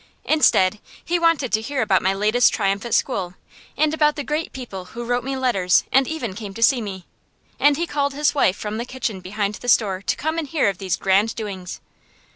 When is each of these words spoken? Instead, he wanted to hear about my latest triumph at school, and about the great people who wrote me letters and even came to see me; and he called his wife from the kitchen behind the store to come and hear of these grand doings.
Instead, 0.25 0.79
he 1.05 1.19
wanted 1.19 1.53
to 1.53 1.61
hear 1.61 1.79
about 1.83 2.01
my 2.01 2.11
latest 2.11 2.51
triumph 2.51 2.83
at 2.85 2.95
school, 2.95 3.35
and 3.77 3.93
about 3.93 4.15
the 4.15 4.23
great 4.23 4.51
people 4.51 4.85
who 4.85 5.05
wrote 5.05 5.23
me 5.23 5.37
letters 5.37 5.83
and 5.91 6.07
even 6.07 6.33
came 6.33 6.55
to 6.55 6.63
see 6.63 6.81
me; 6.81 7.05
and 7.59 7.77
he 7.77 7.85
called 7.85 8.15
his 8.15 8.33
wife 8.33 8.55
from 8.57 8.77
the 8.79 8.83
kitchen 8.85 9.19
behind 9.19 9.53
the 9.61 9.69
store 9.69 10.01
to 10.01 10.15
come 10.15 10.39
and 10.39 10.47
hear 10.47 10.67
of 10.69 10.79
these 10.79 10.95
grand 10.97 11.35
doings. 11.35 11.81